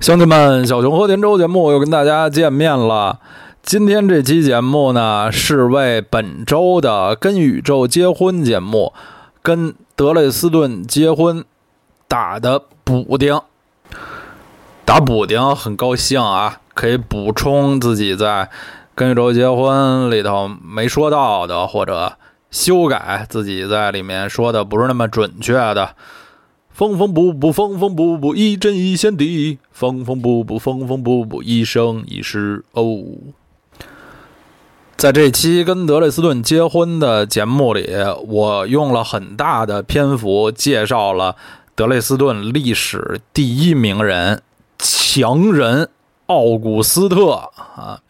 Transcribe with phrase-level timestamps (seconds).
[0.00, 3.18] 兄弟们，小熊和田周节目又跟大家见面了。
[3.64, 8.92] 今天这期节目呢，是为本周的跟宇宙结婚节目，
[9.42, 11.44] 跟德累斯顿结婚
[12.06, 13.40] 打的补丁。
[14.84, 18.48] 打补丁很高兴啊，可以补充自己在
[18.94, 22.12] 跟宇宙结婚里头没说到的，或者
[22.52, 25.96] 修改自己在里面说的不是那么准确的。
[26.78, 33.02] 缝缝补补，缝缝补补，一针一线的缝缝补补，缝缝补补，一生一世哦。
[34.96, 37.90] 在这期跟德累斯顿结婚的节目里，
[38.28, 41.34] 我用了很大的篇幅介绍了
[41.74, 44.40] 德累斯顿历史第一名人。
[44.78, 45.88] 强人
[46.26, 48.02] 奥古斯特啊，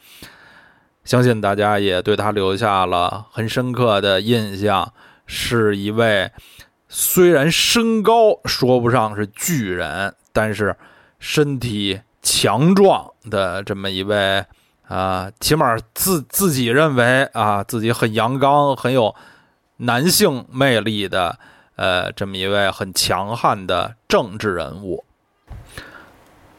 [1.07, 4.93] 相信大家也对他留下了很深刻的印象。
[5.31, 6.31] 是一位
[6.89, 10.77] 虽然身高说不上是巨人，但是
[11.19, 14.45] 身体强壮的这么一位
[14.87, 19.15] 啊，起码自自己认为啊，自己很阳刚、很有
[19.77, 21.39] 男性魅力的
[21.77, 25.05] 呃，这么一位很强悍的政治人物。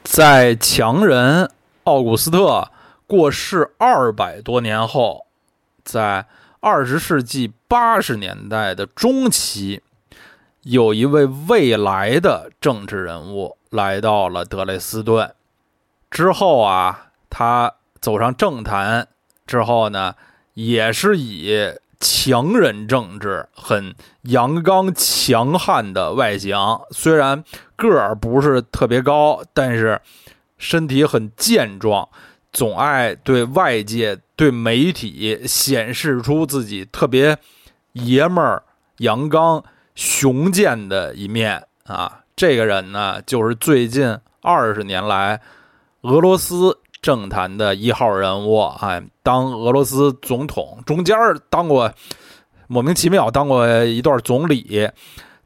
[0.04, 1.52] 在强人
[1.84, 2.70] 奥古斯特
[3.08, 5.26] 过世二百多年后，
[5.84, 6.26] 在
[6.60, 9.82] 二十世纪八十年代的中期，
[10.70, 15.34] 有一位未来的政治人物来到了德累斯顿。
[16.12, 19.08] 之后啊，他走上政坛
[19.48, 20.14] 之后呢，
[20.54, 26.56] 也是以强人政治、很阳刚强悍的外形，
[26.92, 27.44] 虽然。
[27.76, 30.02] 个儿不是特别高，但是
[30.58, 32.10] 身体很健壮，
[32.52, 37.38] 总爱对外界、对媒体显示出自己特别
[37.94, 38.64] 爷们儿、
[38.98, 39.64] 阳刚、
[40.00, 42.22] 雄健的一面啊！
[42.34, 45.42] 这个人呢，就是最近二十年来
[46.04, 49.02] 俄罗斯政坛的一号人物啊！
[49.22, 51.18] 当俄罗斯总统，中间
[51.50, 51.92] 当过
[52.68, 54.90] 莫名其妙当过一段总理，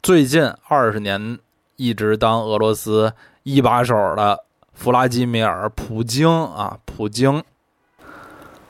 [0.04, 1.40] 最近二十年。
[1.76, 3.12] 一直当俄罗斯
[3.42, 4.38] 一把手的
[4.74, 7.44] 弗拉基米尔·普京啊，普京，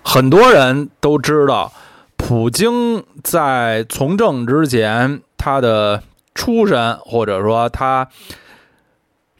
[0.01, 1.71] 很多人都知道，
[2.15, 6.01] 普京在从政之前，他的
[6.33, 8.07] 出身或者说他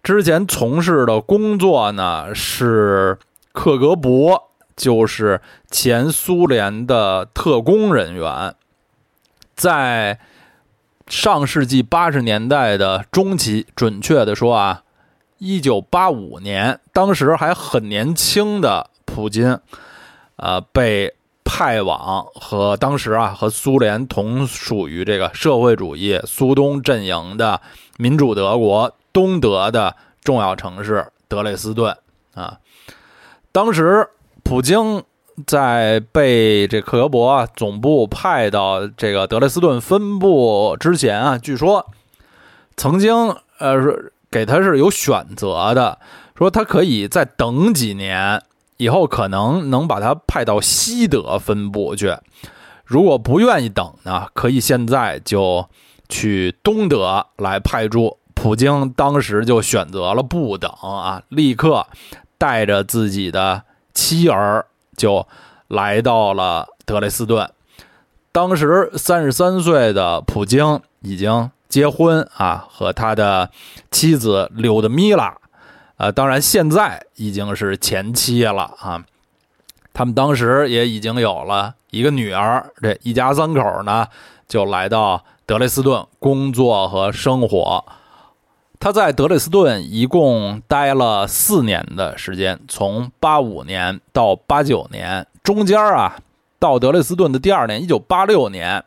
[0.03, 3.17] 之前从事的工作呢，是
[3.53, 4.43] 克格勃，
[4.75, 5.39] 就是
[5.71, 8.53] 前苏联的特工人员，
[9.55, 10.19] 在。
[11.05, 14.83] 上世纪八十年代的中期，准确的说啊，
[15.37, 19.59] 一九八五年，当时还很年轻的普京，
[20.37, 21.13] 呃，被
[21.55, 27.61] 派往和当时啊和苏联同属于这个社会主义苏东阵营的
[27.97, 31.95] 民主德国东德的重要城市德累斯顿
[32.33, 32.57] 啊，
[33.51, 34.09] 当时
[34.43, 35.03] 普京。
[35.47, 41.87] 在被这克格勃总部派到这个德累斯顿分部之前啊，据说
[42.77, 43.75] 曾经呃
[44.29, 45.97] 给他是有选择的，
[46.37, 48.43] 说他可以再等几年，
[48.83, 52.15] 以后可能能把他派到西德分部去。
[52.83, 55.67] 如果不愿意等呢，可以现在就
[56.09, 58.17] 去东德来派驻。
[58.33, 61.87] 普京当时就选择了不等啊，立刻
[62.37, 63.63] 带着自己的
[63.93, 64.65] 妻儿。
[64.95, 65.25] 就
[65.69, 67.49] 来到了德累斯顿，
[68.31, 73.49] 当时三十三岁的普京已经结婚啊，和他的
[73.89, 75.35] 妻子柳德米拉，
[76.03, 79.01] 呃，当然现在已经是前妻了啊。
[79.93, 84.05] 他们当时也已经有了一个女儿，这一家三口呢
[84.45, 87.85] 就来到德累斯顿工作和生活。
[88.81, 96.17] 他在德累斯顿一共待了四年的时间，从八五年到八九年，中间啊，
[96.59, 98.83] 到德累斯顿的第二年，一九八六年，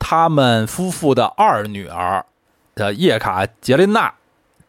[0.00, 2.26] 他们夫妇的二女儿
[2.74, 4.12] 的叶卡捷琳娜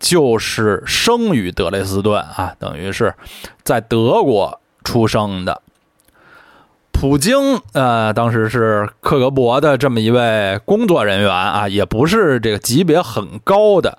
[0.05, 3.15] 就是生于德累斯顿啊，等于是
[3.63, 5.63] 在德国出生的。
[6.91, 13.97] 普京呃，当时是克格勃的这么一位工作人员啊，也不是这个级别很高的。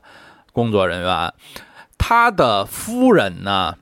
[0.52, 1.34] 工作人员，
[1.98, 3.74] 他的夫人呢？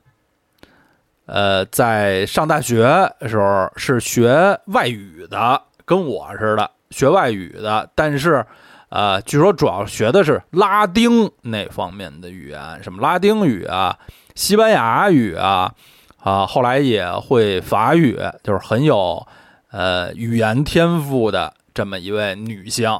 [1.27, 7.87] 呃，在上大学时候是学外语的，跟我似的学外语的。
[7.93, 8.45] 但是，
[8.89, 13.97] 呃，据说主要学的是拉丁那方面的语言，什么拉丁语啊、
[14.35, 15.73] 西班牙语啊，
[16.21, 19.25] 啊，后来也会法语，就是很有
[19.71, 22.99] 呃语言天赋的这么一位女性。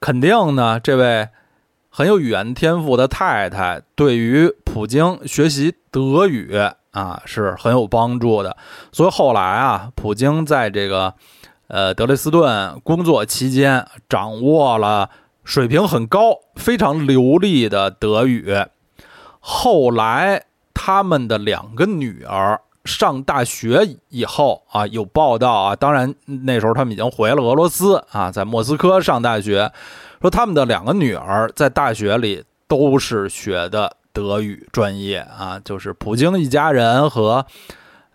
[0.00, 1.28] 肯定呢，这位。
[1.88, 6.54] 很有语言天赋的太太，对于普京学习德语
[6.90, 8.54] 啊是很有帮助的。
[8.92, 11.14] 所以后来啊，普京在这个
[11.68, 15.10] 呃德累斯顿工作期间，掌握了
[15.44, 18.54] 水平很高、非常流利的德语。
[19.40, 29.72] 后来他们的两个女儿上大学以后啊，有报道啊，当然那时候他们已经回了俄罗斯啊，在莫斯科上大学。
[30.20, 37.44] 说他们的两个女儿在大学里都是学的德语专业啊，就是普京一家人和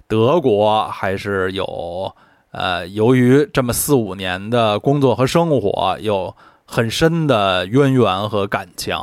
[0.08, 2.14] 德国还是有
[2.52, 8.96] 呃，由于这么四五年的工作和生活有很深的渊源和感情。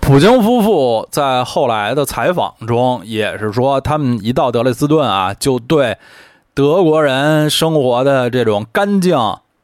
[0.00, 5.98] 普京夫妇在后来的采访中也是说，他们一到德累斯顿啊，就对
[6.54, 9.16] 德国人生活的这种干净。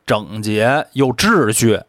[0.06, 1.80] 整洁有秩序，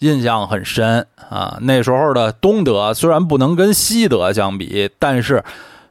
[0.00, 1.56] 印象很深啊。
[1.62, 5.42] 那时候的东德虽然不能跟西德相比，但是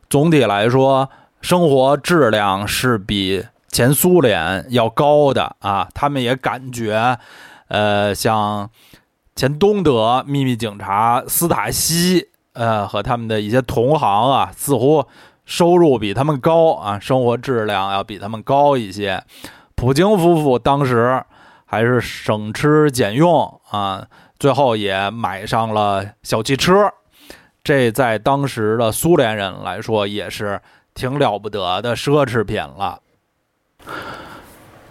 [0.08, 1.10] 总体来说，
[1.42, 5.88] 生活质量是比前苏联要高的啊。
[5.94, 7.18] 他们也感觉，
[7.70, 8.70] 呃，像
[9.36, 15.06] 前东德秘密警察斯塔西，呃，和他们的一些同行啊，似乎
[15.46, 19.24] 收入比他们高啊，生活质量要比他们高一些。
[19.76, 21.24] 普京夫妇当时。
[21.64, 24.06] 还是省吃俭用啊，
[24.38, 26.92] 最后也买上了小汽车，
[27.64, 30.60] 这在当时的苏联人来说也是
[30.94, 33.00] 挺了不得的奢侈品了。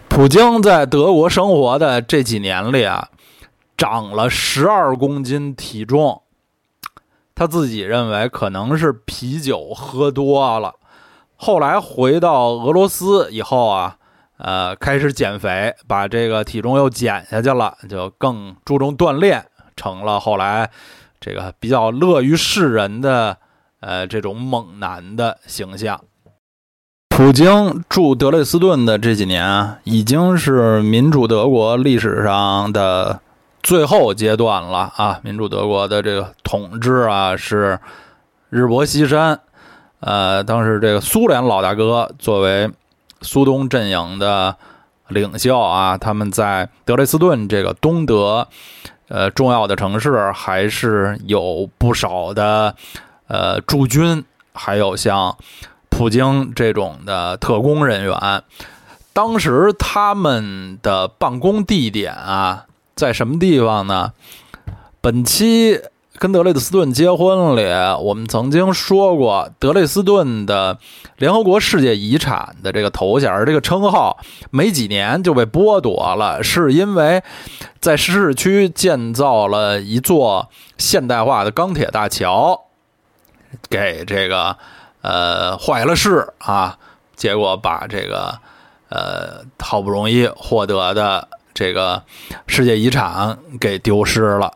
[0.07, 3.09] 普京在德国生活的这几年里啊，
[3.77, 6.21] 长了十二公斤体重，
[7.33, 10.75] 他自己认为可能是啤酒喝多了。
[11.35, 13.97] 后来回到俄罗斯以后啊。
[14.43, 19.45] 呃，开始减肥，把这个体重又减下去了，就更注重锻炼，
[19.75, 20.67] 成了后来
[21.19, 23.37] 这个比较乐于示人的
[23.81, 26.03] 呃这种猛男的形象。
[27.11, 33.19] 普京驻德累斯顿的这几年啊，已经是民主德国历史上的
[33.61, 35.19] 最后阶段了啊！
[35.21, 37.77] 民主德国的这个统治啊，是
[38.49, 39.39] 日薄西山。
[39.99, 42.69] 呃，当时这个苏联老大哥作为。
[43.23, 44.55] 苏东阵营的
[45.09, 48.47] 领袖啊，他们在德累斯顿这个东德，
[49.09, 52.75] 呃，重要的城市还是有不少的
[53.27, 54.25] 呃驻军，
[54.55, 55.37] 还有像
[55.91, 58.41] 普京这种的特工人员。
[59.13, 62.65] 当时他们的办公地点啊，
[62.95, 64.13] 在什么地方呢？
[64.99, 65.79] 本期。
[66.19, 67.63] 跟德累斯顿结婚里，
[67.99, 70.77] 我们曾经说过，德累斯顿的
[71.17, 74.19] 联合国世界遗产的这个头衔、这个称号，
[74.51, 77.23] 没几年就被剥夺了，是因为
[77.79, 80.47] 在市区建造了一座
[80.77, 82.65] 现代化的钢铁大桥，
[83.67, 84.55] 给这个
[85.01, 86.77] 呃坏了事啊，
[87.15, 88.39] 结果把这个
[88.89, 92.03] 呃好不容易获得的这个
[92.47, 94.53] 世界遗产给丢失了。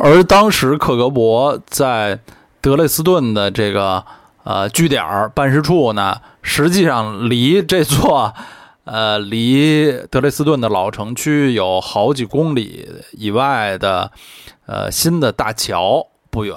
[0.00, 2.18] 而当时克格勃在
[2.60, 4.04] 德累斯顿的这个
[4.42, 8.34] 呃据点办事处呢，实际上离这座
[8.84, 14.10] 呃离德累斯顿的老城区有好几公里以外的
[14.66, 16.56] 呃新的大桥不远。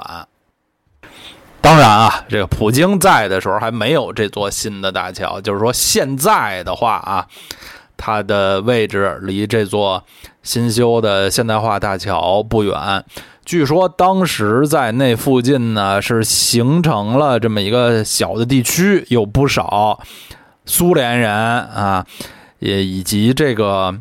[1.67, 7.27] 当然啊，这个普京在的时候还没有这座新的大桥，就是说现在的话啊。
[7.97, 10.03] 它的位置离这座
[10.43, 13.03] 新修的现代化大桥不远。
[13.43, 19.99] 据说当时在那附近呢，是形成了这么一个小的地区，有不少
[20.65, 22.05] 苏联人啊，
[22.59, 23.93] 也以及这个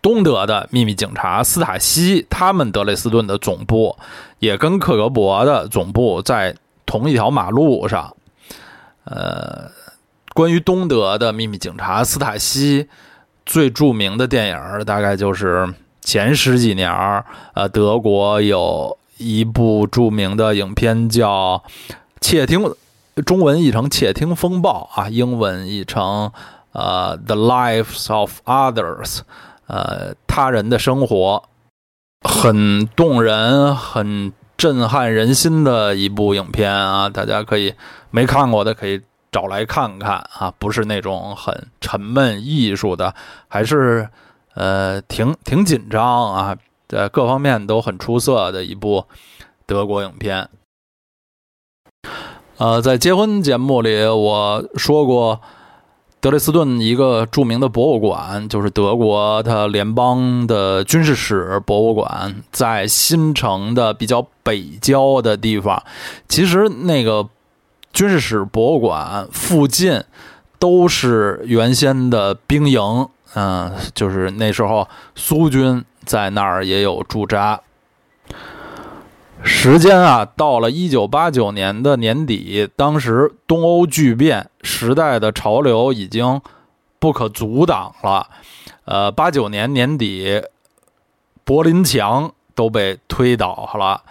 [0.00, 3.96] 东德的秘密警察斯塔西，他们德累斯顿的总部
[4.40, 8.16] 也跟克格勃的总部在同一条马路上，
[9.04, 9.70] 呃。
[10.34, 12.88] 关于东德的秘密警察斯塔西，
[13.44, 16.90] 最著名的电影大概就是前十几年
[17.52, 21.62] 呃，德国有一部著名的影片叫
[22.22, 22.60] 《窃听》，
[23.26, 26.32] 中文译成《窃听风暴》啊，英文译成
[26.72, 29.04] 呃《The Lives of Others》，
[29.66, 31.44] 呃，他人的生活，
[32.22, 37.74] 很动人、很震撼人心的一部影片啊，大家可以
[38.12, 39.02] 没看过的可以。
[39.32, 43.14] 找来看看啊，不是那种很沉闷艺术的，
[43.48, 44.06] 还是
[44.52, 46.54] 呃挺挺紧张啊，
[46.86, 49.06] 在各方面都很出色的一部
[49.64, 50.50] 德国影片。
[52.58, 55.40] 呃，在结婚节目里我说过，
[56.22, 65.82] 德累斯顿一个著名的博物馆，就是德国它联邦的军事史博物馆，在新城的比较北郊的地方。
[66.28, 67.28] 其实那个
[67.92, 70.00] 军事史博物馆附近
[70.60, 77.60] 都是原先的兵营，嗯，就是那时候苏军在那儿也有驻扎。
[79.44, 86.40] 时间啊，到了一九八九年的年底，当时东欧剧变时代的潮流已经
[86.98, 88.28] 不可阻挡了。
[88.84, 90.42] 呃，八九年年底，
[91.44, 94.02] 柏林墙都被推倒了。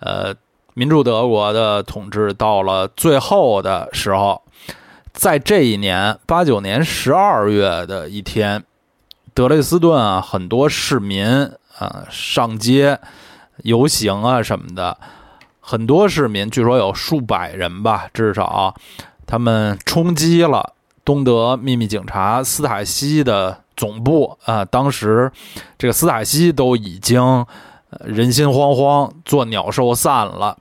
[0.00, 0.34] 呃，
[0.74, 4.42] 民主德国的统治到了最后的时候，
[5.12, 8.64] 在这一年八九年十二月的一天，
[9.34, 11.26] 德累斯顿啊，很多市民
[11.78, 12.98] 啊上街。
[13.62, 14.96] 游行啊什么的，
[15.60, 18.74] 很多市民，据说有数百人吧，至少
[19.26, 20.74] 他们冲击了
[21.04, 24.64] 东德秘密警察斯塔西的总部啊。
[24.64, 25.30] 当时
[25.76, 27.44] 这个斯塔西都已经
[28.04, 30.56] 人心惶惶，做鸟兽散了。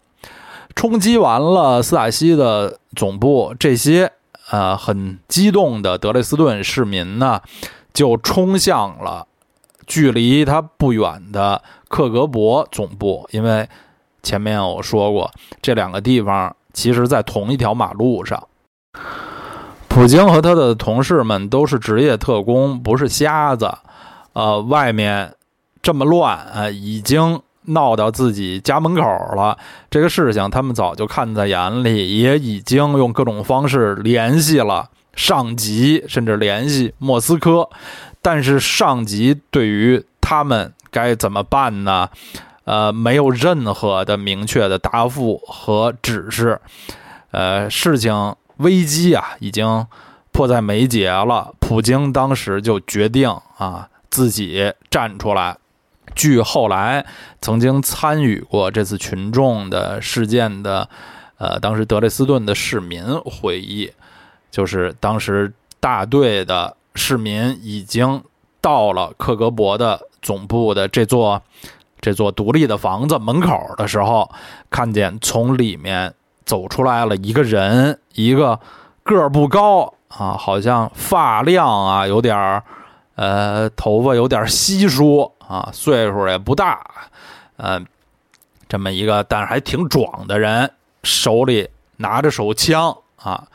[0.75, 4.11] 冲击完了斯塔西的总部，这些
[4.51, 7.41] 呃很激动的德累斯顿市民呢，
[7.93, 9.25] 就冲向了
[9.87, 11.59] 距离他不远的。
[11.87, 13.67] 克格勃总部，因为
[14.21, 18.45] 前面我说过，这两个地方其实在同一条马路上。
[19.87, 23.73] 普京和他的同事们都是职业特工，不是瞎子。
[24.33, 25.33] 呃，外面
[25.81, 29.01] 这么乱啊，已经闹到自己家门口
[29.35, 29.57] 了。
[29.89, 37.67] 这个事情他们早就看在眼里，也已经用各种方式联系了上级，甚至联系莫斯科。
[38.27, 40.73] 但是上级对于他们。
[40.89, 42.09] 该怎么办呢？
[42.63, 46.59] 呃，没有任何的明确的答复和指示。
[47.31, 49.85] 呃，事情危机啊，已经
[50.31, 51.53] 迫在眉睫了。
[51.59, 55.57] 普京当时就决定啊，自己站出来。
[56.15, 57.05] 据后来
[57.41, 60.89] 曾经参与过这次群众的事件的，
[61.37, 63.91] 呃，当时德累斯顿的市民回忆，
[64.49, 68.21] 就是当时大队的市民已经
[68.59, 70.01] 到了克格勃的。
[70.19, 71.41] 总部的这座
[72.01, 74.29] 这座独立的房子门口的时候，
[74.69, 76.13] 看见从里面
[76.43, 78.59] 走出来了一个人，一个
[79.03, 82.61] 个儿不高啊，好像发量啊有点儿，
[83.15, 86.85] 呃，头发有点稀疏啊，岁数也不大，
[87.55, 87.79] 呃，
[88.67, 90.69] 这么一个但是还挺壮的人，
[91.03, 93.47] 手里拿着手枪啊，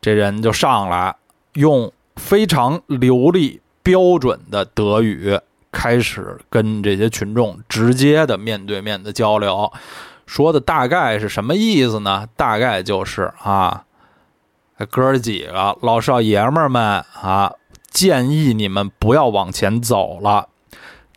[0.00, 1.16] 这人就上来
[1.54, 5.38] 用非常流利标准的德语。
[5.72, 9.70] 开始跟这些群众直接的面对面的交流，
[10.24, 12.26] 说的大概是什么意思呢？
[12.34, 13.84] 大概就是啊，
[14.90, 17.52] 哥儿几个老少爷们们啊，
[17.90, 20.48] 建议你们不要往前走了。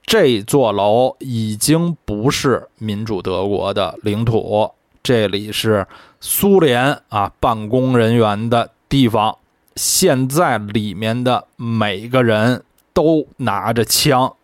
[0.06, 5.88] 这座楼已经不是民主德国的领土，这里是
[6.20, 9.38] 苏联啊办公人员的地方。
[9.80, 14.36] 现在里面的每个人都拿着枪。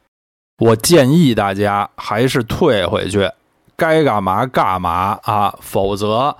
[0.59, 3.29] 我建议大家还是退回去，
[3.75, 6.37] 该干嘛干嘛啊，否则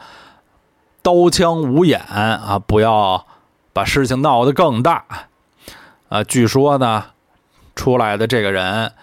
[1.02, 3.28] 刀枪无眼啊，不要
[3.74, 5.04] 把事情闹得更大。
[6.08, 7.08] 啊，据说呢，
[7.76, 8.94] 出来的这个人，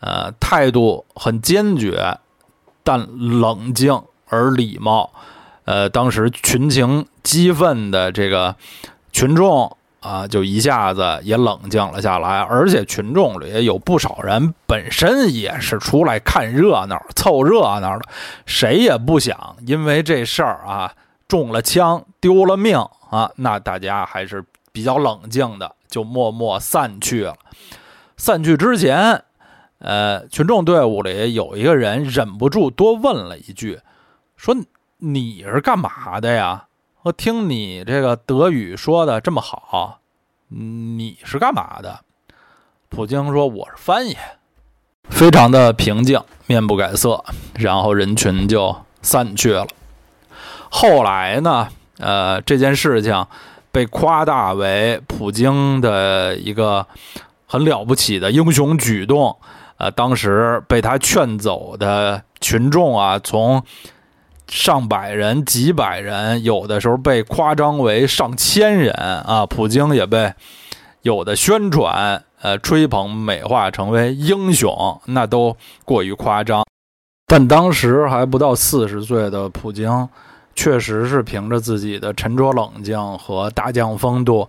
[0.00, 2.16] 呃，态度很坚决，
[2.82, 5.12] 但冷静而礼貌。
[5.64, 8.56] 呃，当时群情激愤的这个
[9.12, 9.76] 群众。
[10.02, 18.08] 啊，就一下子也冷静了下来，而且群众里有不少人本身也是出来看热闹、凑热闹的，
[18.44, 20.92] 谁也不想因为这事儿啊
[21.28, 23.30] 中了枪、丢了命啊。
[23.36, 27.36] 那大家还是比较冷静的，就默默散去了。
[28.16, 29.22] 散去之前，
[29.78, 33.78] 呃，群众队伍里有一个人忍不住多问了一句
[34.36, 34.52] ：“说
[34.98, 36.64] 你是干嘛的呀？”
[37.04, 39.98] 我听你这个德语说的这么好，
[40.50, 41.98] 你是干嘛的？
[42.88, 44.16] 普京说我是翻译，
[45.10, 47.24] 非常的平静，面不改色，
[47.56, 49.66] 然后人群就散去了。
[50.70, 51.66] 后来呢，
[51.98, 53.26] 呃，这件事情
[53.72, 56.86] 被夸大为普京的一个
[57.48, 59.36] 很了不起的英雄举动，
[59.76, 63.60] 呃，当时被他劝走的群众啊，从。
[64.52, 69.46] 上百人、几百人，有的时候被夸张为上千人啊！
[69.46, 70.30] 普京也被
[71.00, 75.56] 有的宣传、呃吹捧、美化成为英雄，那都
[75.86, 76.62] 过于夸张。
[77.26, 80.06] 但当时还不到四十岁的普京，
[80.54, 84.46] 确实是凭着自己的沉着冷静和大将风度，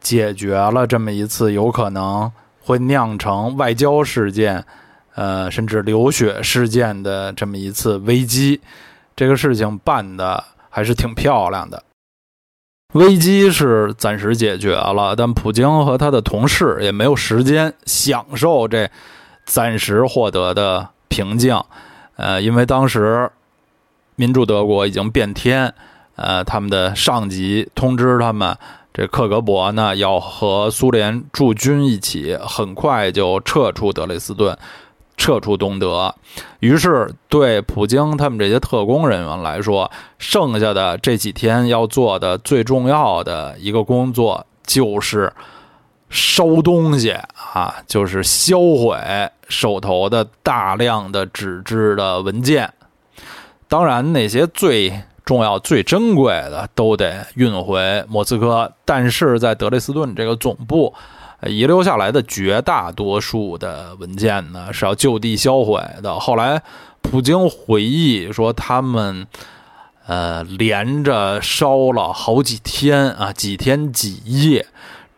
[0.00, 4.62] 解决了这么一次有可能会酿成外交事件，
[5.14, 8.60] 呃，甚至流血事件的这么一次危机。
[9.16, 11.82] 这个事情办的还是挺漂亮的。
[12.92, 18.88] 危机是暂时解决了，但普京和他的同事也没有时间享受这
[19.44, 21.60] 暂时获得的平静。
[22.16, 23.30] 呃，因为当时
[24.14, 25.74] 民主德国已经变天，
[26.14, 28.56] 呃，他们的上级通知他们，
[28.94, 34.56] 这克格勃呢要和苏联驻军一起，很快就撤出德累斯顿。
[35.16, 36.14] 撤出东德，
[36.60, 45.32] 于是对普京他们这些特工人员来说，剩下的这几天要做的最重要的一个工作就是
[46.10, 47.12] 烧东西
[47.54, 48.98] 啊，就是销毁
[49.48, 52.72] 手头的大量的纸质的文件。
[53.68, 60.94] 当然，那些最重要、最珍贵的都得运回莫斯科，但是在德累斯顿这个总部。
[61.48, 66.18] 遗留下来的绝大多数的文件呢，是要就地销毁的。
[66.18, 66.62] 后来，
[67.02, 69.26] 普京回忆说，他们
[70.06, 74.66] 呃连着烧了好几天啊，几天几夜，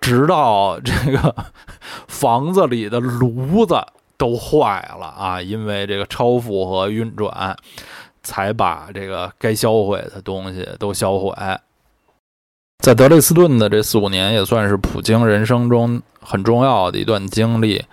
[0.00, 1.34] 直到这个
[2.08, 3.80] 房子里的炉子
[4.16, 7.56] 都坏了啊，因为这个超负荷运转，
[8.22, 11.32] 才把这个该销毁的东西都销毁。
[12.78, 17.84] 在德累斯顿的这四五年，也算是普京人生中很重要的一段经历。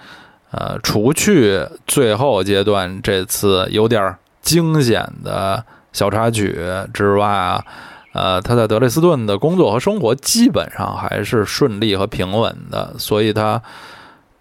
[0.51, 6.57] 呃，除去最后阶段这次有点惊险的小插曲
[6.93, 7.65] 之外啊，
[8.13, 12.93] 呃，他在德累斯顿的工作和生活基本上还是顺利和平稳的。
[12.97, 13.61] 所以他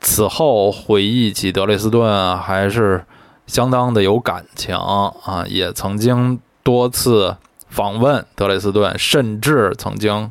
[0.00, 3.04] 此后回忆起德累斯顿，还是
[3.46, 7.34] 相当的有感情啊，也曾经多次。
[7.74, 10.30] 访问德累斯顿，甚至曾经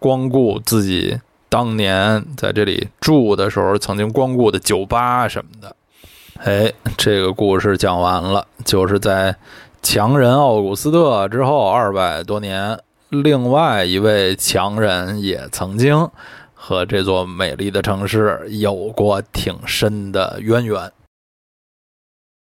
[0.00, 5.76] 光顾自己当年在这里住的时候曾经光顾的酒吧什么的。
[6.38, 9.36] 哎，这个故事讲完了，就是在
[9.80, 12.76] 强人奥古斯特之后二百多年，
[13.10, 16.10] 另外一位强人也曾经
[16.52, 20.90] 和这座美丽的城市有过挺深的渊源。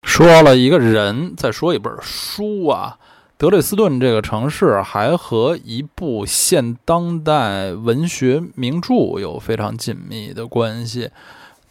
[0.03, 2.97] 说了一个人，再说一本书啊。
[3.39, 11.10] 德累斯顿这个城市还和一部现当代文学名著有非常紧密的关系，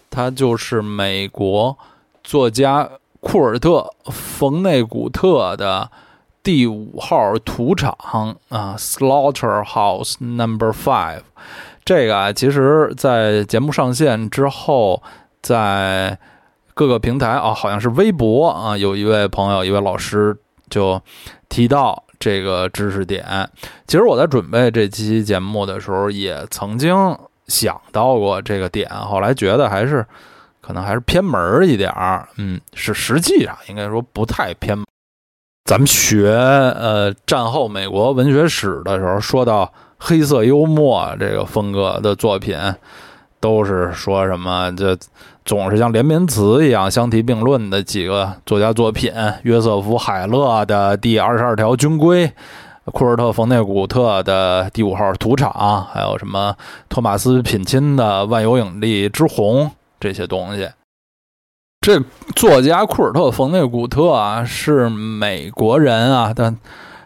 [0.09, 1.77] 它就是美国
[2.25, 2.89] 作家
[3.21, 5.91] 库尔特·冯内古特的
[6.43, 7.95] 第五号屠场
[8.49, 11.21] 啊，Slaughterhouse Number Five。
[11.85, 15.03] 这个啊，其实在节目上线之后，
[15.43, 16.19] 在
[16.73, 20.35] 各个平台啊，好像是微博啊，有一位朋友，一位老师
[20.71, 21.03] 就。
[21.49, 23.49] 提到这个知识点，
[23.87, 26.95] 其实我在准备这期节目的时候，也曾经
[27.47, 30.05] 想到过这个点，后来觉得还是
[30.61, 32.29] 可能还是偏门一点儿。
[32.37, 34.79] 嗯，是实际上应该说不太偏。
[35.65, 42.59] 咱们学呃战后美国文学史的时候，说到黑色幽默这个风格的作品，
[43.41, 44.97] 都是说什么这。
[45.49, 49.11] 总是像连绵词一样相提并论的几个作家作品：
[49.45, 52.29] 约瑟夫·海勒的《第二十二条军规》，
[52.93, 55.51] 库尔特·冯内古特的《第五号屠场》，
[55.91, 56.55] 还有什么
[56.91, 59.65] 托马斯·品钦的《万有引力之虹》
[59.99, 60.69] 这些东西。
[61.81, 61.99] 这
[62.37, 66.55] 作家库尔特·冯内古特啊，是美国人啊，但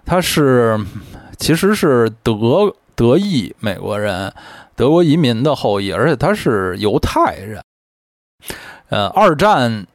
[0.04, 0.80] 他是
[1.38, 4.32] 其实是德德裔美国人，
[4.74, 7.62] 德国移民的后裔，而且他是犹太人。
[8.88, 9.86] 呃，二战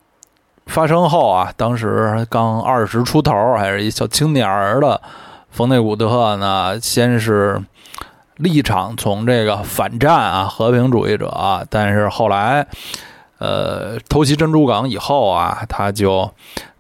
[0.66, 5.02] 发生后啊，当时刚二十出头，还是一小青年儿的
[5.50, 7.62] 冯内古特呢，先是
[8.36, 12.68] 立场从这个反战啊，和平主义者，但是后来，
[13.40, 16.32] 呃，偷袭珍珠港以后啊，他就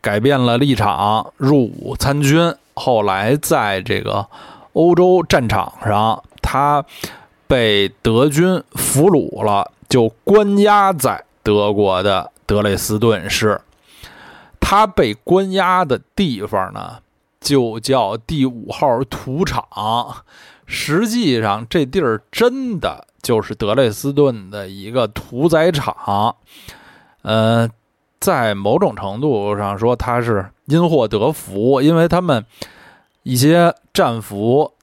[0.01, 2.53] 改变了立场，入伍参军。
[2.79, 4.27] 后来在这个
[4.73, 6.85] 欧洲战场上，他
[7.47, 11.23] 被德军俘虏了，就关押在。
[11.47, 13.61] 德国的德累斯顿市，
[14.59, 16.99] 他被关押的地方呢，
[17.39, 19.65] 就叫第五号屠场。
[20.65, 26.35] 实际上，这地儿真的就是德累斯顿的一个屠宰场。
[27.21, 27.69] 呃，
[28.19, 32.45] 在某种程度上说，他是因祸得福，因为他们
[33.23, 34.73] 一些战俘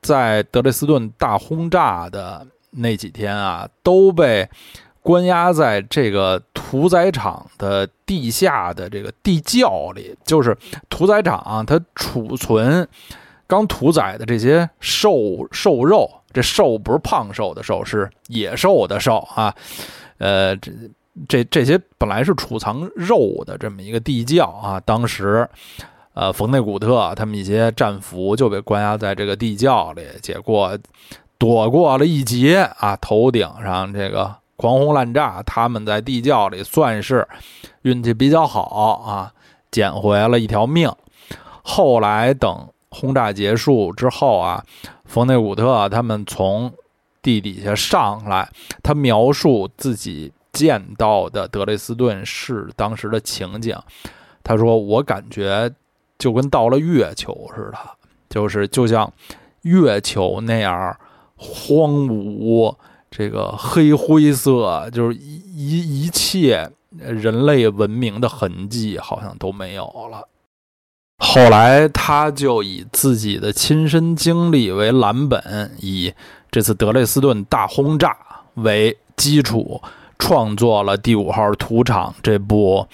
[0.00, 4.50] 在德累斯顿大轰炸的那几天啊，都被。
[5.02, 10.56] 关押在这个屠宰场的地下的这个地窖里，就是
[10.88, 12.86] 屠宰场啊它储存
[13.46, 19.54] 刚屠宰的这些兽兽肉，这兽不是胖瘦的瘦，是野兽的兽啊。
[20.18, 20.70] 呃，这
[21.28, 25.46] 这这些本来是储藏肉的这么一个地窖啊，当时，
[26.14, 30.78] 呃，冯内古特他们一些战俘就被关押在这个地窖里，结果
[31.36, 37.26] 躲过了一劫啊，头顶上这个狂轰滥炸，他们在地窖里算是
[37.82, 38.62] 运气比较好
[39.04, 39.32] 啊，
[39.72, 40.88] 捡回了一条命。
[41.64, 44.64] 后来等轰炸结束之后啊，
[45.04, 46.72] 冯内古特他们从
[47.20, 48.48] 地底下上来，
[48.84, 53.76] 他描述自己见到的德累斯顿市当时的情景。
[54.44, 55.68] 他说：“我感觉
[56.16, 57.78] 就跟到了月球似的，
[58.28, 59.12] 就是就像
[59.62, 60.96] 月球那样
[61.34, 62.72] 荒芜，
[63.14, 70.26] 这个黑灰色，就是一一一切人类文明的痕迹好像都没有了。”
[71.24, 76.12] 后来，他就以自己的亲身经历为蓝本，以
[76.50, 78.16] 这次德累斯顿大轰炸
[78.54, 79.80] 为基础，
[80.18, 82.88] 创作了《第五号土场》这部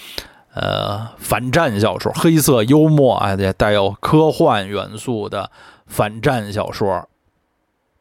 [0.52, 5.50] 呃反战小说，黑色幽默啊，也带有科幻元素的
[5.87, 7.09] 反战小说。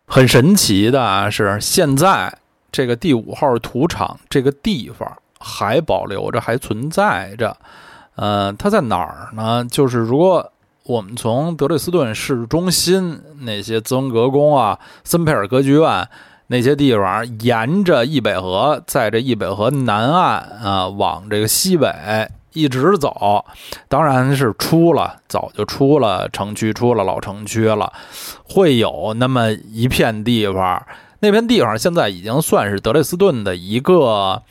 [0.07, 2.33] 很神奇的啊，是现在
[2.71, 7.55] 这个第五号土场这个地方还保留着，还存在着。
[8.15, 9.63] 呃，它在哪儿呢？
[9.65, 10.51] 就是如果
[10.83, 16.07] 我们从德累斯顿市中心那些曾格宫啊、森佩尔歌剧院
[16.47, 21.93] 那些地方，沿着易北河，在这易北河南岸啊，往这个西北
[22.57, 23.45] 一直走，
[23.87, 27.93] 当然是出了，早就出了城区，出了老城区了，
[28.43, 30.85] 会有那么一片地方，
[31.19, 34.41] 那片地方现在已经算是德累斯顿的一个。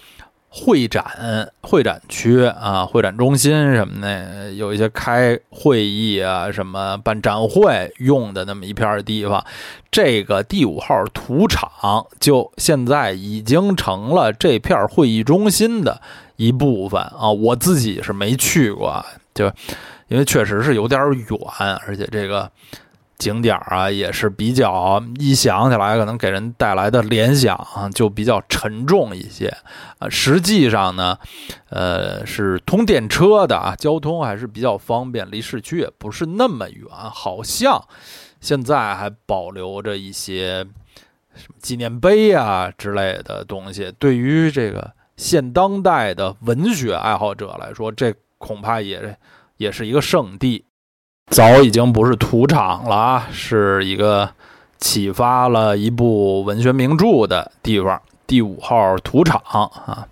[0.49, 9.45] 会展会展区啊，会展中心什么的，有一些开会议啊，什么办展会用的那么一片地方。
[9.91, 16.01] 这个第五号土场就现在已经成了这片会议中心的
[16.37, 17.31] 一部分啊。
[17.31, 19.47] 我自己是没去过，就
[20.09, 22.51] 因为确实是有点远，而且这个。
[23.19, 29.49] 景点啊，也是比较一想起来，可能给人带来的联想啊，就比较沉重一些
[29.99, 30.07] 啊。
[30.11, 31.17] 实际上呢，
[31.71, 36.87] 呃，是通电车的啊，交通还是比较方便，离市区也不是那么远。
[36.91, 37.83] 好像
[38.39, 40.59] 现在还保留着一些
[41.35, 43.91] 什么纪念碑啊之类的东西。
[43.99, 49.17] 对于这个现当代的文学爱好者来说，这恐怕也
[49.57, 50.65] 也是一个圣地。
[51.31, 54.31] 早已经不是土场了，是一个
[54.79, 60.07] 启发了一部文学名著的地方——第五号土场啊。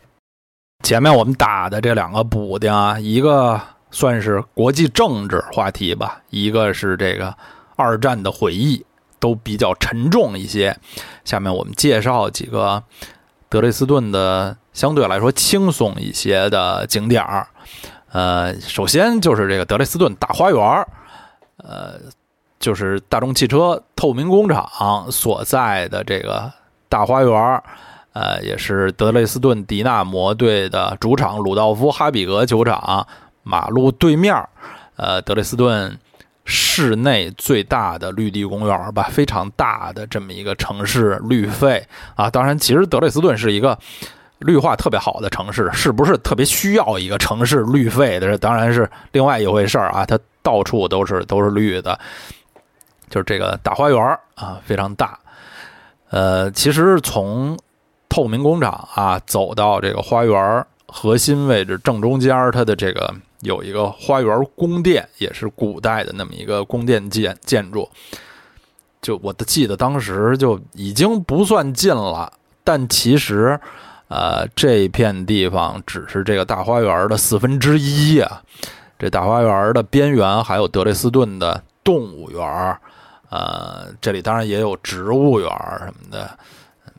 [0.83, 7.35] 前面我们打的这两个补丁啊，一个算是国际政治话题吧，一个是这个
[7.77, 8.85] 二战的回忆，
[9.21, 10.77] 都比较沉重一些。
[11.25, 12.83] 下面我们介绍几个
[13.55, 17.47] 德累斯顿的相对来说轻松一些的景点儿。
[18.11, 20.87] 呃，首先就是这个德累斯顿大花园。
[21.59, 21.93] 呃，
[22.59, 26.53] 就是大众汽车透明工厂所在的这个
[26.89, 27.63] 大花园
[28.13, 33.07] 呃，也是德累斯顿迪纳摩队的主场鲁道夫哈比格球场
[33.45, 34.35] 马路对面
[34.97, 35.97] 呃，德累斯顿
[36.45, 42.29] 室内最大的绿地公园吧，非常大的这么一个城市绿肺啊。
[42.31, 43.79] 当然，其实德累斯顿是一个
[44.39, 48.37] 绿化特别好的城市，是不是特别需要一个城市绿肺的？
[48.39, 50.05] 当然是另外一回事儿啊。
[50.05, 50.19] 它。
[50.45, 51.99] 到处都是都是绿的，
[53.09, 53.99] 就是这个大花园
[54.35, 55.19] 啊，非常大。
[56.11, 57.59] 呃，其实从
[58.11, 63.11] 透明工厂啊走到这个花园核心位置正中间，它的这个
[63.45, 67.89] 有一个花园宫殿，也是古代的那么一个宫殿建建筑。
[69.03, 72.33] 就我的记得当时就已经不算近了，
[72.65, 73.61] 但其实
[74.09, 78.43] 呃这片地方只是这个大花园的四分之一啊。
[78.99, 82.79] 这大花园的边缘还有德累斯顿的动物园
[83.29, 86.39] 呃，这里当然也有植物园什么的。
[86.87, 86.93] 嗯，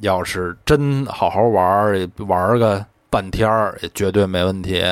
[0.00, 3.50] 要是真好好玩玩个半天
[3.82, 4.82] 也绝对没问题。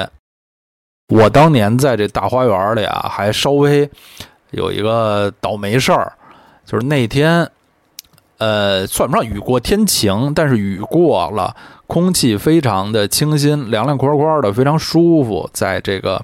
[1.08, 3.90] 我当年在这大花园里啊，还稍微
[4.50, 6.12] 有一个倒霉事儿，
[6.66, 7.50] 就是那天，
[8.36, 11.56] 呃，算不上雨过天晴，但是雨过了。
[11.86, 15.48] 空气非常的清新，凉凉快快的，非常舒服。
[15.54, 16.22] 在这个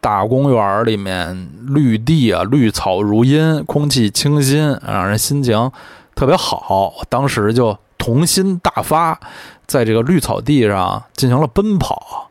[0.00, 5.70] 大公园里面，绿地啊，绿草如茵，空气清新，让人心情
[6.16, 6.92] 特别好。
[7.08, 9.20] 当时就童心大发，
[9.68, 12.28] 在这个绿草地上进行了奔跑，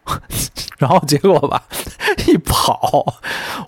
[0.77, 1.63] 然后结果吧，
[2.27, 3.05] 一跑，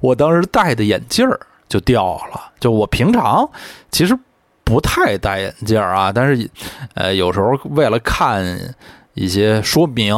[0.02, 2.52] 我当时戴的眼镜儿就掉了。
[2.60, 3.50] 就我平常
[3.90, 4.20] 其实。
[4.62, 6.48] 不太戴眼镜儿啊，但是
[6.94, 8.46] 呃，有时候为了看
[9.16, 10.16] 一些说明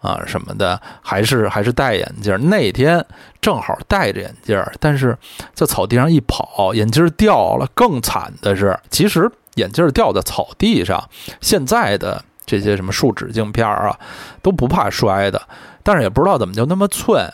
[0.00, 2.38] 啊什么的，还是还是戴眼镜儿。
[2.38, 3.04] 那天
[3.42, 5.14] 正好戴着眼镜儿，但是
[5.52, 7.68] 在草地上一跑，眼镜儿掉了。
[7.74, 11.06] 更惨的是，其实眼镜儿掉在草地上，
[11.42, 13.96] 现在的这些什么树脂镜片啊，
[14.42, 15.40] 都不怕摔的，
[15.84, 17.32] 但是也不知道怎么就那么寸。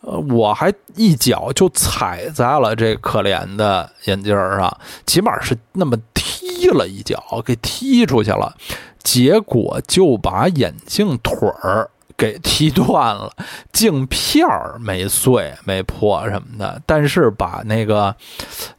[0.00, 8.56] 呃，我还一脚就踩在了这可怜的眼镜上，起码是那么踢了一脚，给踢出去了，
[9.04, 13.30] 结果就把眼镜腿儿给踢断了，
[13.72, 18.14] 镜片儿没碎没破什么的，但是把那个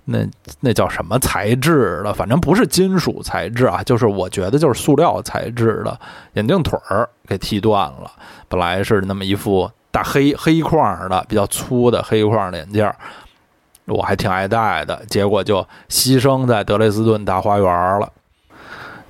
[0.06, 0.19] 那
[0.62, 6.00] 那叫什么材质的，反正不是金属材质啊，就是我觉得就是塑料材质的
[6.34, 8.12] 眼镜腿儿给踢断了，
[8.48, 9.69] 本来是那么一副。
[9.91, 12.91] 大黑黑框的比较粗的黑框的眼镜，
[13.86, 15.02] 我还挺爱戴的。
[15.06, 18.12] 结果就牺牲在德累斯顿大花园了，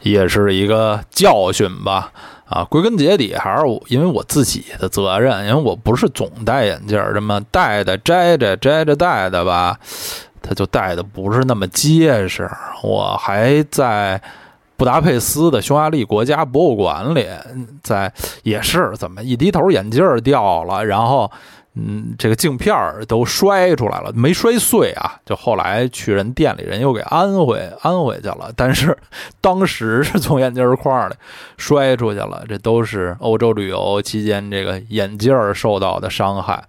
[0.02, 2.12] 也是一个教训吧。
[2.46, 9.80] 啊，归根结底还是因为我自己的责任，因为我不是总戴眼镜儿，这么戴的摘着摘着戴的吧，
[10.42, 12.50] 它就戴的不是那么结实。
[12.84, 14.22] 我还在。
[14.78, 17.26] 布达佩斯的匈牙利国家博物馆里，
[17.82, 18.12] 在
[18.44, 21.32] 也是怎么一低头眼镜儿掉了，然后
[21.76, 25.20] 嗯，这个镜片儿都摔出来了，没摔碎啊。
[25.26, 28.52] 就后来去人店里，人又给安回安回去了。
[28.56, 28.98] 但是
[29.42, 31.14] 当时是从眼镜框里
[31.58, 36.64] 摔出去了，这都是欧洲旅游期间这个眼镜受到的伤害。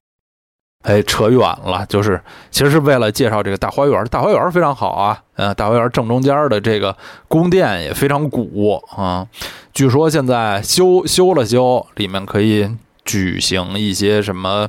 [0.83, 2.21] 哎，扯远了，就是
[2.53, 4.05] 其实是为了介绍这个大花园。
[4.07, 9.27] 大花园非常好啊，呃，大花园正中间的这个宫殿也非常古啊。
[9.73, 12.69] 据说现在修修了修，里面可以
[13.07, 14.69] 举行一些什么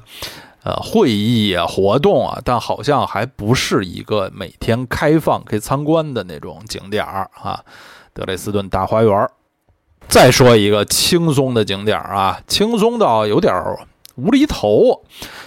[0.64, 7.62] 呃会议啊、活动啊，但好像还不是一个每天开放可以参观的那种景点儿啊。
[8.14, 9.30] 德累斯顿大花园。
[10.08, 13.54] 再说一个轻松的景点啊，轻松到有点
[14.16, 15.04] 无厘头。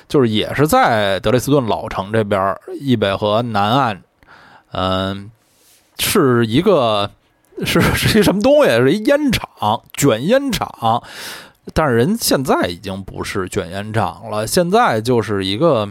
[0.06, 4.02] 就是也是在德累斯顿老城这边，易北河南岸，
[4.72, 5.30] 嗯，
[5.98, 7.10] 是一个
[7.64, 8.70] 是是一什么东西？
[8.70, 11.02] 是一烟厂，卷烟厂。
[11.72, 15.88] 但是人现在已经不是卷烟厂了，现在就是一个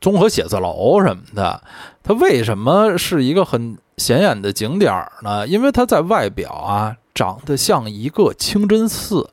[0.00, 1.62] 综合写字楼什么的。
[2.02, 5.46] 它为什么是一个很显眼的景点呢？
[5.46, 9.30] 因为它在外表啊，长得像一个清真寺，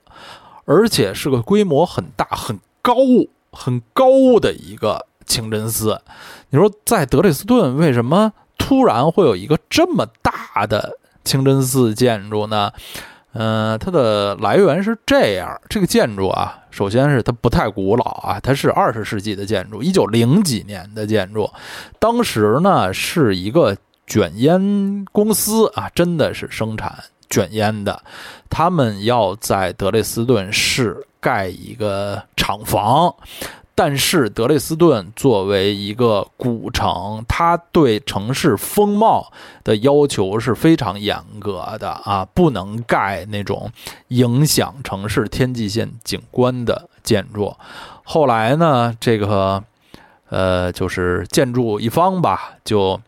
[0.65, 2.93] 而且是个规模很大、很高。
[3.51, 5.99] 很高的一个清真寺，
[6.51, 12.71] 你说在德累斯顿为什么突然会有一个这么大的清真寺建筑呢？
[13.33, 21.49] 嗯，它的来源是这样：这个建筑啊，首先是它不太古老啊，它是二十世纪的建筑，一九零几年的建筑。
[21.99, 23.75] 当时呢，是一个
[24.07, 26.95] 卷烟公司啊，真的是生产
[27.29, 28.01] 卷烟的，
[28.49, 31.05] 他们要在德累斯顿市。
[31.21, 33.13] 盖一个厂房，
[33.81, 39.31] 但是德累斯顿作为一个古城，它对城市风貌
[39.63, 43.71] 的要求是非常严格的啊，不能盖那种
[44.09, 47.55] 影响城市天际线景观的建筑。
[48.03, 49.63] 后来呢，这个
[50.27, 52.99] 呃，就是建筑一方吧，就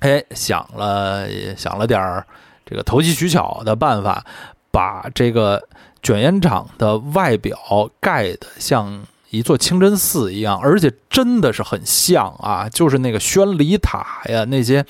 [0.00, 1.24] 哎想了
[1.56, 2.26] 想了点儿
[2.66, 4.26] 这个投机取巧的办法，
[4.72, 5.62] 把这个。
[6.02, 7.56] 卷烟厂的外表
[7.98, 14.84] 盖的像一座清真寺一样，而且真的是很像啊，就是那个宣礼塔呀，那些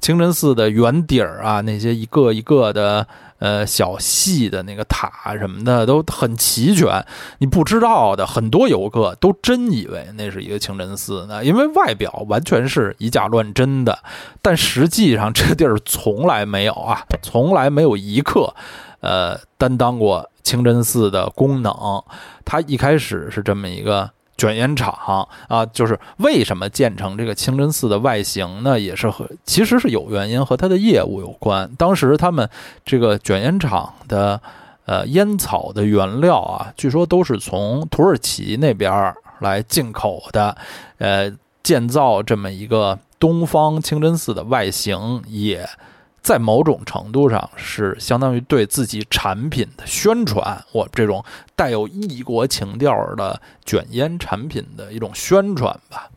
[0.00, 3.06] 清真寺的圆底儿啊，那些一个一个的
[3.38, 7.04] 呃小细的那个塔什么的都很齐全。
[7.38, 13.98] 你不知道的很多游客都真以为那是一个清真寺呢，因为外表完全是以假乱真的，
[14.42, 18.54] 但实际上这地儿从来没有啊，从来没有一刻
[19.00, 20.28] 呃担当过。
[20.44, 22.02] 清真寺的功能，
[22.42, 28.80] 它一开始是这么一个卷烟厂啊，就是为什么建成这个清真寺的外形呢？
[28.80, 31.70] 也是和其实是有原因和它的业务有关。
[31.76, 32.48] 当时他们
[32.82, 34.40] 这个卷烟厂的
[34.86, 40.56] 呃烟草的原料啊，据说都是从土耳其那边来进口的，
[40.96, 41.30] 呃，
[41.62, 45.68] 建造这么一个东方清真寺的外形也。
[46.22, 51.24] 在某种程度上是相当于对自己产品的宣传，我这种
[51.56, 56.10] 带有异国情调的卷烟产品的一种宣传吧。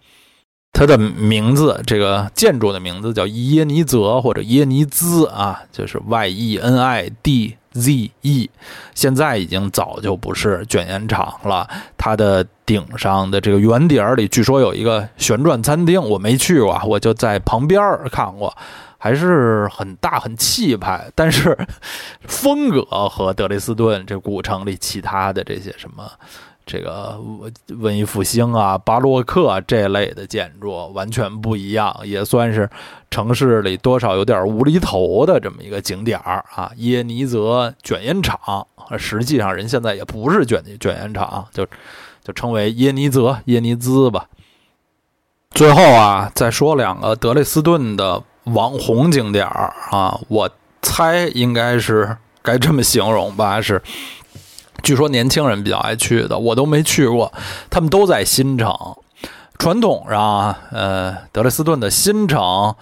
[0.74, 8.50] 它的名字，这个建筑的名字叫耶尼泽或者耶尼兹啊，就是 Y E N I D ZE，
[8.96, 11.70] 现在已经早就不是卷烟厂了。
[11.98, 18.56] 它的顶上的这个圆顶里，据说有一个旋转餐厅，我没去过，我就在旁边看过，
[19.04, 21.58] 还是很大很气派，但是
[22.28, 26.04] 风格和德累斯顿这古城里其他的这些什么。
[26.64, 27.20] 这个
[27.80, 32.70] 文艺复兴啊，巴洛克这类的建筑完全不一样，也算是
[33.10, 36.72] 城市里多少有点无厘头的这么一个景点儿啊。
[36.78, 41.66] 耶尼泽卷烟厂，实际上人现在也不是卷卷烟厂，就
[42.24, 44.28] 就称为耶尼泽耶尼兹吧。
[45.50, 50.50] 最后啊，再说两个德累斯顿的网红景点儿啊，我
[50.82, 53.82] 猜应该是该这么形容吧，是。
[54.84, 57.32] 据说年轻人比较爱去的，我都没去过。
[57.70, 58.76] 他们都在新城。
[59.60, 62.74] 传统上，呃，德累斯顿的新城，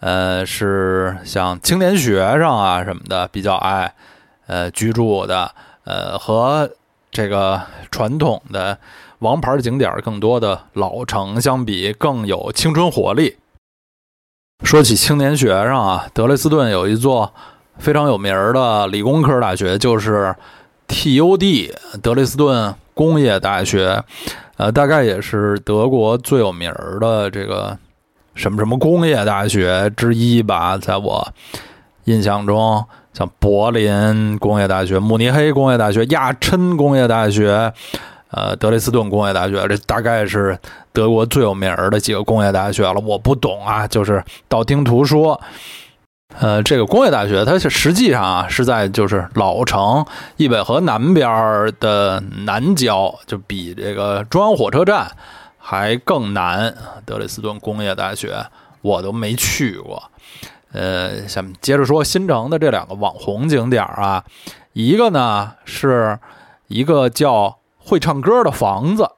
[0.00, 3.92] 呃，是像青年学生啊什么的比较爱，
[4.46, 5.52] 呃，居住的。
[5.84, 6.70] 呃，和
[7.10, 8.78] 这个传统的
[9.18, 13.36] 王牌景点更多的老城相比，更有青春活力。
[14.62, 17.32] 说起青年学生啊，德累斯顿有一座
[17.78, 20.34] 非常有名的理工科大学，就是。
[20.88, 21.72] TUD
[22.02, 24.02] 德累斯顿工业大学，
[24.58, 26.70] 呃，大概也是德国最有名
[27.00, 27.78] 的这个
[28.34, 30.76] 什么什么工业大学之一吧。
[30.76, 31.26] 在我
[32.04, 37.72] 印象中，像柏林工业大学、慕尼黑工业大学、亚琛工业大学，
[38.32, 40.58] 呃，德累斯顿工业大学，这大概是
[40.92, 42.94] 德国最有名儿的几个工业大学了。
[42.94, 45.40] 我不懂啊，就是道听途说。
[46.40, 50.02] 呃，这个工业大学，它是实际上啊是在就是老城
[50.38, 55.12] 易北河南边的南郊，就比这个中央火车站
[55.58, 56.74] 还更南。
[57.04, 58.46] 德累斯顿工业大学
[58.80, 60.02] 我都没去过。
[60.72, 64.24] 呃，下面接着说新城的这两个网红景点啊，
[64.72, 66.18] 一个呢是
[66.68, 69.08] 一个叫会唱歌的房子，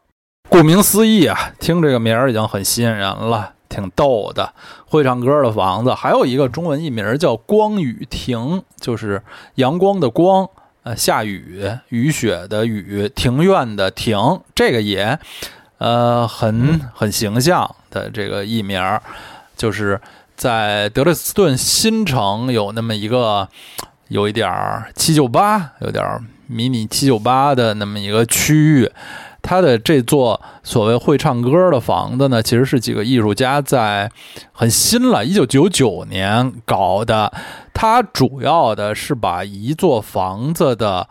[0.48, 3.50] 顾名思义啊，听这个名儿已经很吸引人了。
[3.66, 4.52] 挺逗的，
[4.86, 9.20] 会唱歌的房子，还有一个中文译名叫光雨亭，就是
[9.56, 10.48] 阳光的光，
[10.84, 15.18] 呃，下雨雨雪的雨，庭院的庭，这个也，
[15.78, 18.80] 呃，很很形象的这个译名，
[19.56, 20.00] 就是
[20.36, 23.48] 在德累斯顿新城有那么一个，
[24.06, 26.04] 有一点七九八，有点
[26.46, 28.90] 迷你七九八的那么一个区域。
[29.46, 34.10] 它的这座所谓会唱歌的房子呢，其实是几个艺术家在
[34.52, 37.30] 很新了，一九九九年搞的。
[37.74, 41.06] 它主要的是把一座房子的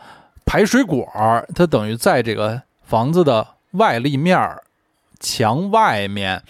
[0.46, 1.06] 排水管，
[1.54, 4.39] 它等于在这个房子的外立面
[5.19, 6.41] 墙外面，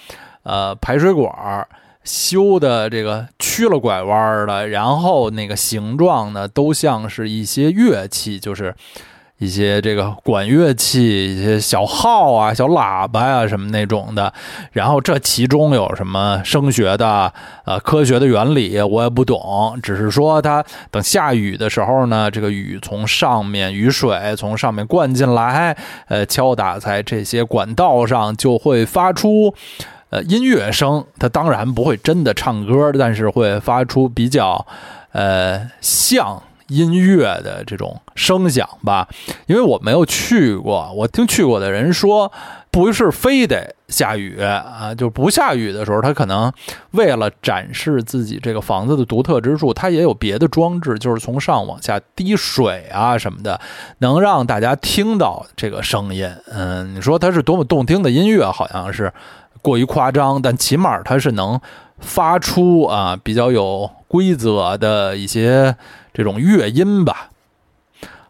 [0.43, 1.67] 呃，排水管
[2.03, 8.75] 修的这个曲了拐弯的，然后那个形状呢，都像是一些乐器，就是。
[9.39, 14.31] 一些这个管乐器，一些小号啊、小喇叭呀什么那种的，
[14.71, 17.33] 然后这其中有什么声学的、
[17.65, 25.75] 呃科学的原理，我也不懂，只是说它等下雨的时候呢，这个雨从上面雨水从上面灌进来，
[26.07, 29.53] 呃敲打在这些管道上，就会发出
[30.13, 31.03] 呃音乐声。
[31.17, 34.65] 它当然不会真的唱歌，但是会发出比较
[35.11, 36.43] 呃像。
[36.69, 39.07] 音乐的这种声响吧，
[39.47, 42.31] 因为我没有去过，我听去过的人说，
[42.71, 46.51] 不是非得下雨啊，就不下雨的时候，他可能
[46.91, 53.59] 为了展示自己这个房子的独特之处，他也有别的装置，就是从上往下滴水啊什么的，
[53.99, 56.27] 能让大家听到这个声音。
[56.49, 59.13] 嗯，你说它是多么动听的音乐，好像是
[59.63, 61.59] 过于夸张，但起码它是能
[61.97, 65.75] 发出啊比较有规则的一些。
[66.15, 67.29] 这种乐音吧，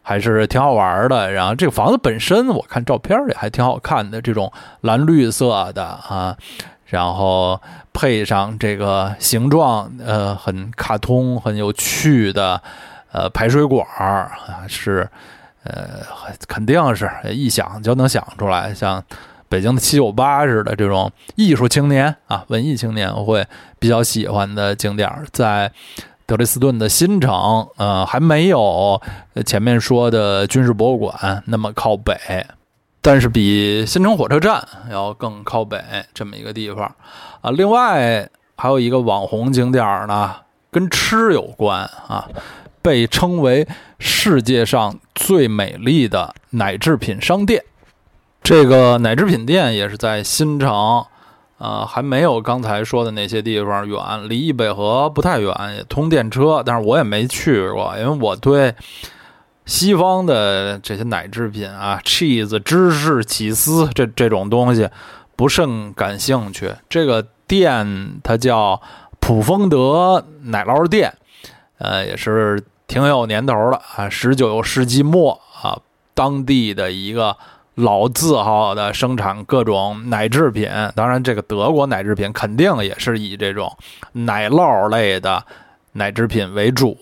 [0.01, 1.33] 还是挺好玩的。
[1.33, 6.37] 然后这个房子本身，我看照片也还挺好看的，这种蓝绿色的啊，
[6.85, 7.59] 然后
[7.91, 12.61] 配上这个形状，呃，很卡通、很有趣的，
[13.11, 15.05] 呃，排水管儿啊，是，
[15.65, 15.99] 呃，
[16.47, 19.03] 肯定是一想就能想出来，像
[19.53, 23.45] 北京的七九八似的这种艺术青年啊，文艺青年会
[23.77, 25.71] 比较喜欢的景点，在。
[26.25, 28.99] 德累斯顿的新城，呃，还没有
[29.45, 32.15] 前面说的军事博物馆那么靠北，
[33.01, 35.77] 但是比新城火车站要更靠北
[36.13, 36.95] 这么一个地方
[37.41, 37.51] 啊。
[37.51, 40.33] 另外还有一个网红景点呢，
[40.71, 42.29] 跟吃有关啊，
[42.81, 43.67] 被称为
[43.99, 47.61] 世界上最美丽的奶制品商店。
[48.43, 51.05] 这个奶制品店也是在新城。
[51.59, 58.75] 呃，还没有刚才说的那些地方远，离易北河不太远，也通电车，但是我也没去过，因为我对
[59.65, 64.89] 西方的这些奶制品啊，cheese、芝士、起司这这种东西
[65.37, 66.73] 不甚感兴趣。
[66.89, 68.81] 这个店它叫
[69.21, 71.13] 普丰德奶酪店，
[71.77, 75.79] 呃，也是挺有年头了啊，十九世纪末啊，
[76.13, 77.37] 当地的一个
[77.75, 80.69] 老字号的生产各种奶制品。
[80.95, 83.75] 当然，这个德国奶制品肯定也是以这种
[84.11, 85.43] 奶酪类的
[85.93, 86.97] 奶制品为主。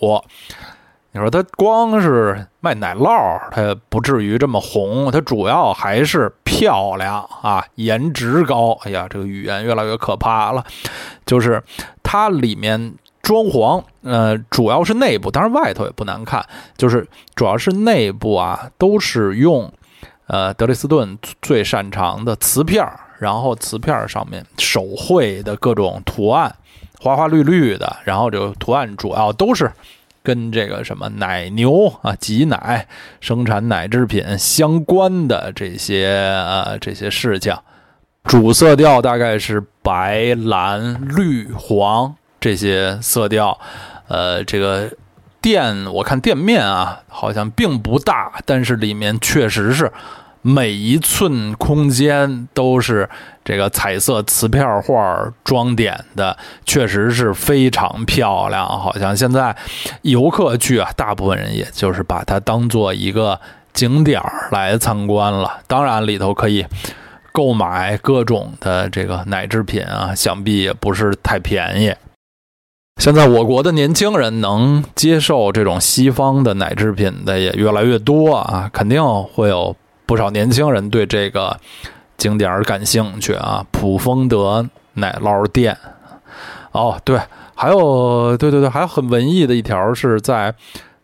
[1.14, 5.10] 你说它光是卖奶酪，它不至于这么红。
[5.10, 8.72] 它主要还是漂亮啊，颜值高。
[8.84, 10.64] 哎呀，这个语言越来越可怕了。
[11.26, 11.62] 就是
[12.02, 16.42] 它里面装潢，呃，主要是内部，当然外头也不难看。
[16.78, 19.70] 就是主要是内部啊，都是用
[20.26, 22.86] 呃德累斯顿最擅长的瓷片，
[23.18, 26.54] 然后瓷片上面手绘的各种图案，
[27.00, 29.70] 花花绿绿的，然后这个图案主要都是。
[30.24, 32.86] 跟这个什么奶牛啊、挤奶、
[33.20, 37.52] 生产奶制品相关的这些呃这些事情，
[38.22, 43.58] 主色调大概是白、蓝、绿、黄这些色调。
[44.06, 44.88] 呃，这个
[45.42, 49.92] 店我看店面啊，好像并不大，但是里面确实是。
[50.44, 53.08] 每一寸空间都是
[53.44, 56.36] 这个彩色瓷片画装点的，
[56.66, 58.66] 确实是非常漂亮。
[58.66, 59.56] 好像现在
[60.00, 63.40] 游客去啊，大部分人也就是把它当做一个
[63.72, 65.60] 景点儿来参观了。
[65.68, 66.66] 当然，里头可以
[67.30, 71.94] 购买各种的这个奶制品啊，想必也不是太便宜。
[73.02, 79.74] 现在我国的年轻人能接受这种西方的奶制品的也越来越多啊，肯定会有。
[80.06, 81.58] 不少年轻人对这个
[82.16, 85.76] 景点感兴趣啊，普丰德奶酪店。
[86.70, 87.18] 哦，对，
[87.56, 90.54] 还有，对对对，还有很文艺的一条是在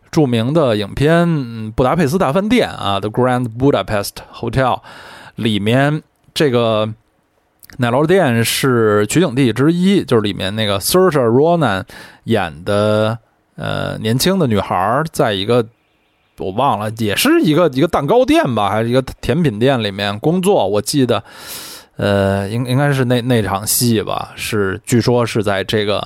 [0.09, 1.27] 著名的影片
[1.73, 4.77] 《布达佩斯大饭店》啊，《The Grand Budapest Hotel》
[5.35, 6.01] 里面
[6.33, 6.93] 这个
[7.77, 11.83] 奶酪店是取景地之一，就是里面那个 Saoirse Ronan
[12.25, 13.17] 演的
[13.55, 15.65] 呃年轻的女孩，在一个。
[16.41, 20.65] 我忘了，也是一个一个蛋糕店吧，还是一个甜品店里面工作。
[20.65, 21.21] 我记得，
[21.97, 26.01] 呃，应应该是那那场戏吧，是据说是在这个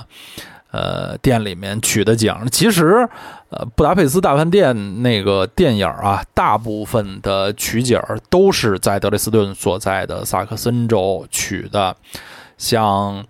[0.72, 2.34] 呃店里面取的景。
[2.50, 3.08] 其实，
[3.56, 11.94] 呃，布达佩斯大饭店那个电影啊，大部分的取景都是在德累斯顿所在的萨克森州取的，
[12.58, 13.24] 像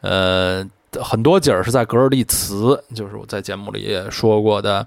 [0.00, 0.64] 呃
[1.00, 4.86] 很多景是在格尔利茨，就是我在节目里也说过的。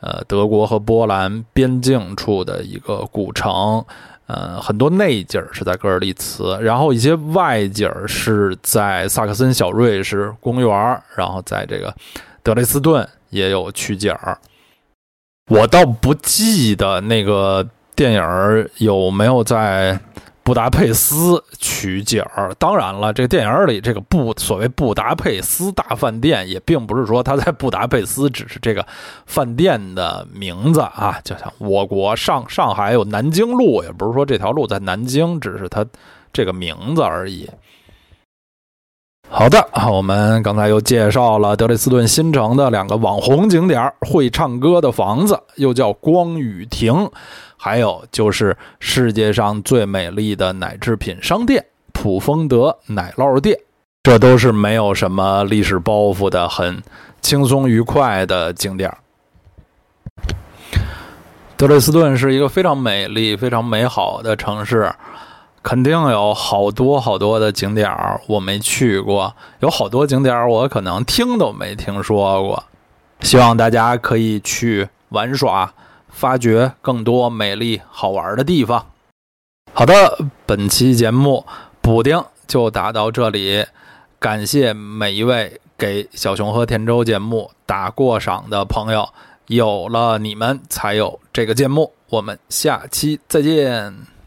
[0.00, 3.84] 呃，德国和波兰边境处的一个古城，
[4.26, 11.92] 呃，很多内景是在格尔利茨，然后一些外景是在萨克森小瑞士公园，然后在这个
[12.42, 14.38] 德累斯顿也有取景儿
[15.50, 19.98] 我倒不记得那个电影有没有在。
[20.44, 28.86] 布达佩斯取景儿，当然了，这电影里这个布所谓布达佩斯大饭店，也并不是说它在布达佩斯，只是这个
[29.26, 31.20] 饭店的名字啊。
[31.22, 35.84] 就像我国上上海有南京路，也不是说这条路在南京，只是它
[36.32, 37.46] 这个名字而已。
[39.30, 47.08] 好的，我们刚才又介绍了德累斯顿新城的两个网红景点：会唱歌的房子，又叫光雨亭。
[47.56, 53.58] 还有就是世界上最美丽的奶制品商店——普丰德奶酪店，
[54.02, 56.82] 这都是没有什么历史包袱的，很
[57.20, 58.92] 轻松愉快的景点。
[61.56, 64.92] 德累斯顿是一个非常美丽、非常美好的城市，
[65.62, 72.64] 肯定有好多好多的景点儿我没去过，有好多景点儿我可能听都没听说过。
[73.20, 75.72] 希望大家可以去玩耍。
[76.10, 78.86] 发掘更多美丽好玩的地方。
[79.72, 81.46] 好的，本期节目
[81.80, 83.64] 补丁就打到这里，
[84.18, 89.08] 感谢每一位给小熊和田周节目打过赏的朋友，
[89.46, 91.92] 有了你们才有这个节目。
[92.08, 94.17] 我们下期再见。